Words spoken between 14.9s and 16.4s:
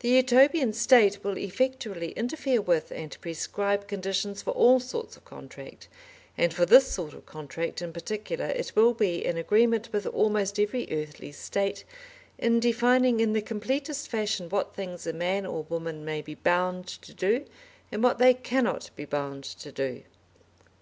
a man or woman may be